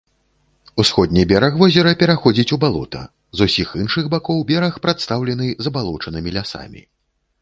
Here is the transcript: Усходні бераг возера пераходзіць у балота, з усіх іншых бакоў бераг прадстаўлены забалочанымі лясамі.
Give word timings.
Усходні 0.83 1.25
бераг 1.31 1.59
возера 1.59 1.91
пераходзіць 1.99 2.47
у 2.57 2.59
балота, 2.63 3.01
з 3.41 3.49
усіх 3.49 3.77
іншых 3.83 4.09
бакоў 4.15 4.41
бераг 4.53 4.73
прадстаўлены 4.87 5.53
забалочанымі 5.67 6.29
лясамі. 6.41 6.81